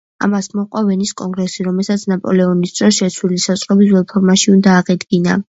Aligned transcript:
ამას 0.27 0.47
მოჰყვა 0.59 0.81
ვენის 0.87 1.11
კონგრესი, 1.21 1.65
რომელსაც 1.67 2.05
ნაპოლეონის 2.13 2.75
დროს 2.79 2.99
შეცვლილი 3.03 3.39
საზღვრები 3.45 3.93
ძველ 3.93 4.09
ფორმაში 4.15 4.53
უნდა 4.57 4.77
აღედგინა. 4.81 5.39